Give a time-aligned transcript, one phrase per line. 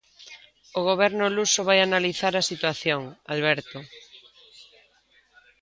[0.77, 3.01] O Goberno luso vai analizar a situación,
[3.33, 3.79] Alberto...